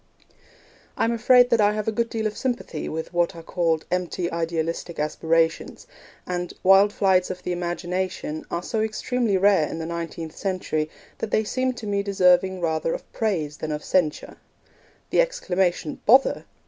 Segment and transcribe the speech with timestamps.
[0.97, 3.85] I am afraid that I have a good deal of sympathy with what are called
[3.91, 5.85] 'empty idealistic aspirations';
[6.25, 11.29] and 'wild flights of the imagination' are so extremely rare in the nineteenth century that
[11.29, 14.37] they seem to me deserving rather of praise than of censure.
[15.11, 16.45] The exclamation 'Bother!'